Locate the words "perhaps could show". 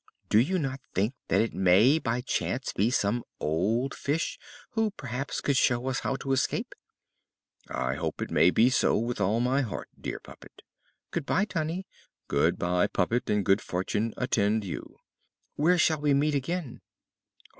4.89-5.85